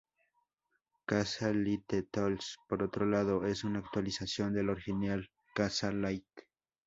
Kazaa 1.05 1.51
Lite 1.53 2.01
Tools 2.11 2.57
por 2.67 2.81
otro 2.81 3.05
lado, 3.05 3.45
es 3.45 3.63
una 3.63 3.77
actualización 3.77 4.51
del 4.51 4.69
original 4.71 5.29
Kazaa 5.53 5.91
Lite. 5.91 6.47